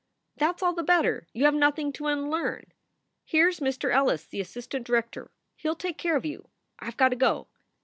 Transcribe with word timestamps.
"That 0.37 0.55
s 0.55 0.63
all 0.63 0.73
the 0.73 0.81
better. 0.81 1.27
You 1.31 1.45
have 1.45 1.53
nothing 1.53 1.93
to 1.93 2.07
unlearn. 2.07 2.73
Here 3.23 3.49
s 3.49 3.59
Mr. 3.59 3.93
Ellis, 3.93 4.25
the 4.25 4.41
assistant 4.41 4.87
director. 4.87 5.29
He 5.55 5.69
ll 5.69 5.75
take 5.75 5.99
care 5.99 6.15
of 6.15 6.25
you. 6.25 6.49
I 6.79 6.89
ve 6.89 6.97
got 6.97 7.09
to 7.09 7.15
go." 7.15 7.49